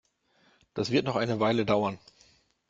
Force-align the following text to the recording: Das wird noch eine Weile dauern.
Das 0.73 0.89
wird 0.89 1.05
noch 1.05 1.15
eine 1.15 1.39
Weile 1.39 1.63
dauern. 1.63 1.99